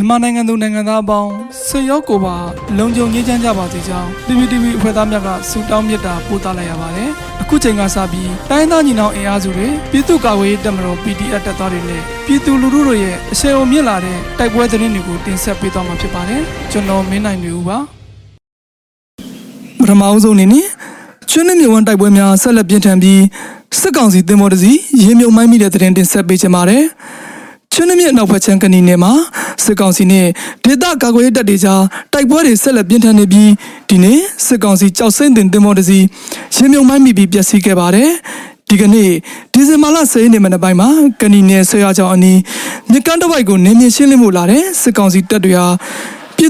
[0.00, 1.30] မြန်မာနိုင်ငံသူနိုင်ငံသားအပေါင်း
[1.66, 2.36] ဆွေရောက်ကိုပါ
[2.78, 7.08] လုံခြုံရေးချမ်းကြပါစေကြောင်း PPTV အဖွဲ့သားများကဆုတောင်းမေတ္တာပို့သလိုက်ရပါတယ်။
[7.42, 16.40] အခုချိန်ကစပြီးတိုင်းသားညီနောင်အင်အားစုတွေပြည်သူ့ကာကွယ်ရေးတပ်မတော် PDF တပ်သားတွေနဲ့ပြည်သူလူထုတို့ရဲ့အဆင်အုံမြင့်လာတဲ့တိုက်ပွဲသတင်းတွေကိုတင်ဆက်ပေးသွားမှာဖြစ်ပါတယ်။
[16.72, 17.78] ကျွန်တော်မင်းနိုင်နေဦးပါ။
[19.80, 20.66] ပထမအဆုံးအနေနဲ့
[21.30, 23.20] ကျွန်းနှမြဝန်တိုက်ပွဲများဆက်လက်ပြင်းထန်ပြီး
[23.80, 24.72] စစ်ကောင်စီတင်မော်တစီ
[25.02, 26.84] ရေမြုံမိုင်းမိတဲ့သတင်းတင်ဆက်ပေးချင်ပါတယ်။
[27.74, 29.12] ကျွန်းနှမြအနောက်ဘက်ချမ်းကနေနယ်မှာ
[29.64, 30.26] စစ်ကောင်စီနဲ့
[30.64, 33.50] ဒေသကာကွယ်ရေးတပ်တွေကြားတိုက်ပွဲတွေဆက်လက်ပြင်းထန်နေပြီး
[33.88, 35.98] ဒီနေ့စစ်ကောင်စီကြောက်စိမ့်တင်တင်မော်တစီ
[36.56, 38.10] ရေမြုံမိုင်းမိပြီးပျက်စီးခဲ့ပါတယ်။
[38.68, 39.10] ဒီကနေ့
[39.52, 40.88] ဒီဇင်ဘာလ10ရက်နေ့မနက်ပိုင်းမှာ
[41.20, 42.38] ကဏီနယ်ဆွေရချောင်းအနီး
[42.90, 45.66] မြကန်းတစ်ပိုက်ကိုနေမြေရှင်းလင်းမှုလာတဲ့စစ်ကောင်စီတပ်တွေဟာ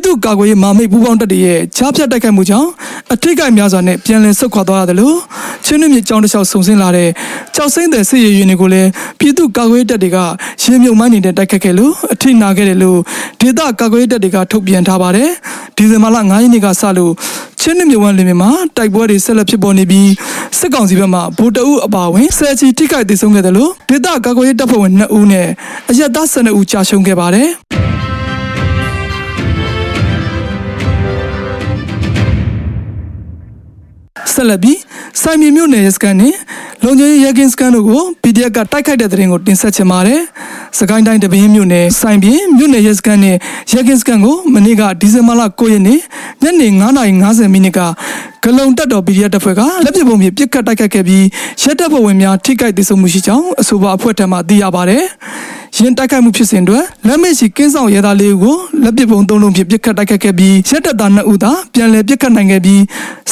[0.00, 2.68] ပြည်သူ့ကာကွယ်ရေးမာမိတ်ပူးပေါင်းတပ်တွေရဲ့ကြားဖြတ်တိုက်ခိုက်မှုကြောင့်
[3.12, 5.16] အထိတ်ကိုက်များစွာနဲ့ပြန်လည်ဆုတ်ခွာသွားရတယ်လို့
[5.64, 7.08] ချင်းနှမြစ်ကြောင်းတစ်လျှောက်ဆုံဆင်းလာတဲ့
[7.54, 10.18] ကြောက်စိမ့်တဲ့စစ်ရေးရင်တွေကိုလည်းပြည်သူ့ကာကွယ်ရေးတပ်တွေက
[10.62, 12.98] ရေမြုံမိုင်းနေတဲ့တိုက်ခတ်ခဲ့လို့အထိနာခဲ့တယ်လို့
[13.40, 15.30] ဒေသကာကွယ်ရေးတပ်တွေကထုတ်ပြန်ထားပါတယ်
[15.76, 17.12] ဒီဇင်ဘာလ9ရက်နေ့ကစလို့
[17.60, 20.10] ချင်းနှမြစ်ဝမ်းလင်းမြမှာတိုက်ပွဲတွေဆက်လက်ဖြစ်ပေါ်နေပြီး
[20.58, 25.48] စစ်ကောင်စီဘက်မှဗိုလ်တအုပ်အပါအဝင်ဆယ်ချီထိခိုက်ဒေဆုံးခဲ့တယ်လို့ဒေသကာကွယ်ရေးတပ်ဖွဲ့ဝင်2ဦးနဲ့
[25.90, 27.48] အရက်သား12ဦးကြာရှုံးခဲ့ပါတယ်
[34.40, 34.78] ဆက်လက်ပြီး
[35.22, 36.34] စိုင်မြေမြို့နယ်ရဲစခန်းနဲ့
[36.84, 40.20] လုံခြုံရေးရဲကင်းစခန်းတို့ကို PDF ကတိုက်ခိုက်တဲ့တဲ့ရင်ကိုတင်ဆက်ချင်ပါတယ်။
[40.78, 43.36] စကိုင်းတိုင်းတပင်းမြို့နယ်စိုင်ပြင်မြို့နယ်ရဲစခန်းနဲ့
[43.72, 45.98] ရဲကင်းစခန်းကိုမနေ့ကဒီဇင်ဘာလ9ရက်နေ့
[46.42, 46.68] ညနေ
[47.08, 47.80] 9:50မိနစ်က
[48.44, 51.24] ဂလုံတက်တော် PDF တပ်ဖွဲ့ကလက်ပစ်ပုံဖြင့်ပစ်ခတ်တိုက်ခိုက်ခဲ့ပြီး
[51.62, 55.04] ရဲတပ်ဖွဲ့ဝင်များထိခိုက်ဒေဆုံးမှုရှိကြောင်းအဆိုပါအဖွဲ့ထံမှသိရပါတယ်။
[55.82, 62.80] ရင်တိုက်ခိုက်မှုဖြစ်စဉ်တွင်လက်မရှိကင်းဆောင်ရဲသားလေးဦးကိုလက်ပစ်ပုံသုံးလုံးဖြင့်ပစ်ခတ်တိုက်ခိုက်ခဲ့ပြီးရဲတပ်သား2ဦးသာပြန်လည်ပစ်ခတ်နိုင်ခဲ့ပြီး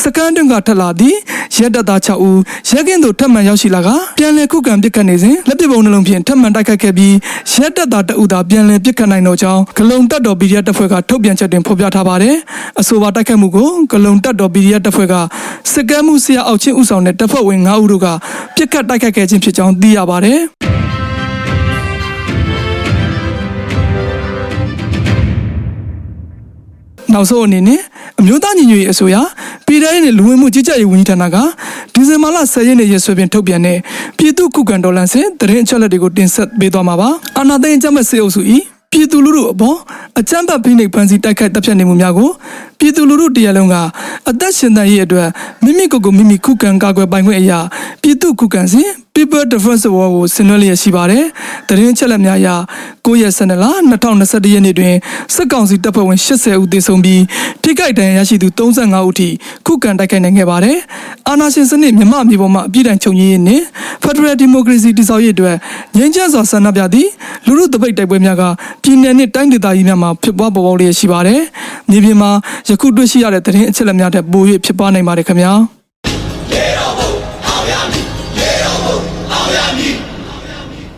[0.02, 1.16] စကန်တွင်ကထက်လာသည့်
[1.56, 2.38] ရဲတပ်သား6ဦး
[2.70, 3.88] ရဲကင်းသို့ထပ်မံရောက်ရှိလာက
[4.19, 7.14] ပြန်လည်ခုခံပစ်ခတ်နေစဉ်လက်ပစ်ပုံနှလုံးဖြင့်ထပ်မံတိုက်ခိုက်ခဲ့ပြီး
[7.52, 12.36] ရဲတပ်သား2ဦးသာပြန်လည်ပစ်ခတ်နိုင်တော့ကြောင်းဂလုံတပ်တော် PDF တပ်ဖွဲ့ကထုတ်ပြန်ချက်တွင်ဖော်ပြထားပါတယ်
[12.80, 15.14] အဆိုပါတိုက်ခိုက်မှုကိုဂလုံတပ်တော် PDF တပ်ဖွဲ့က
[15.72, 18.06] စစ်ကမ်းမှုဆရာအောက်ချင်းဦးဆောင်တဲ့တပ်ဖွဲ့ဝင်9ဦးတို့က
[18.56, 20.41] ပစ်ခတ်တိုက်ခိုက်ခဲ့ခြင်းဖြစ်ကြောင်းသိရပါတယ်
[27.12, 27.80] နောက်ဆုံးအနေနဲ့
[28.20, 29.16] အမျိုးသားညီညွတ်ရေးအစိုးရ
[29.66, 31.36] ပြည်ထောင်စုလူဝင်မှုကြီးကြပ်ရေးဝန်ကြီးဌာနက
[31.92, 33.78] ဒီဇင်ဘာလ10ရက်နေ့ရက်စွဲဖြင့်ထုတ်ပြန်တဲ့
[34.19, 37.08] ပြည်သူ့ခုခံတော်လှန်စစ်တရင်အချက်လက်တွေကိုတင်ဆက်ပေးသွားမှာပါ
[37.38, 38.41] အာဏာသိမ်းအကြမ်းဖက်စစ်အုပ်စု၏
[38.92, 39.76] ပြည်သူလူထုအပေါ်
[40.19, 42.30] အကြမ်းဖက်ဖိနှိပ်ဖန်ဆီးတိုက်ခိုက်တပ်ဖြတ်နေမှုများကို
[42.78, 43.75] ပြည်သူလူထုတရားလုံးက
[44.28, 45.28] အသက်ရှင်သန်ရေးအတွက်
[45.64, 47.58] မိမိကိုယ်ကိုမိမိခုခံကာကွယ်ပိုင်ခွင့်အရာ
[48.02, 48.88] ပြည်သူ့ခုခံစဉ်
[49.19, 51.25] People Defense War ကိုဆင်နွှဲလျက်ရှိပါတယ်။
[51.69, 52.49] တရင်ချက်လက်များအရ
[53.05, 53.65] 9ရက်12လ
[54.06, 54.95] 2021ရက်နေ့တွင်
[55.34, 57.23] စစ်ကောင်စီတပ်ဖွဲ့ဝင်80ဦးသေဆုံးပြီး
[57.62, 59.29] ထိခိုက်ဒဏ်ရာရရှိသူ35ဦးထိ
[59.67, 60.77] ခုခံတိုက်ခိုက်နိုင်ခဲ့ပါတယ်။
[61.29, 63.65] အာဏာရှင်စနစ်မြမအမျိုးပေါ်မှအပြည့်တိုင်ချုပ်ငြိမ်းရေးနှင့်
[64.05, 65.56] Federal Democracy တည်ဆောက်ရေးအတွက်
[65.97, 67.09] ငြိမ်းချမ်းစွာဆန္ဒပြသည့်
[67.47, 68.43] လူထုတပိတ်တိုက်ပွဲများက
[68.83, 71.41] ပြည်내နှင့်တိုင်းဒေသကြီးများမှာဖြစ်ပွားပေါ်ပေါက်လျက်ရှိပါတယ်။
[71.91, 72.31] မြေပြင်မှာ
[72.69, 75.55] ယခုတွေ့ရှိရတဲ့တရင်အချက်လက်များထက်ပို၍ဖြစ်ပွားနိုင်ပါတယ်ခင်ဗျာ။